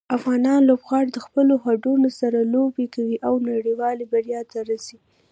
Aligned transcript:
افغان 0.17 0.45
لوبغاړي 0.69 1.09
د 1.13 1.19
خپلو 1.25 1.53
هوډونو 1.63 2.09
سره 2.19 2.39
لوبه 2.53 2.85
کوي 2.95 3.17
او 3.27 3.33
نړیوالې 3.49 4.05
بریا 4.11 4.41
ته 4.51 4.59
رسي. 4.71 4.97